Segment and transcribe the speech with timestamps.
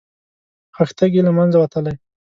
[0.75, 1.93] خښتګ یې له منځه وتلی.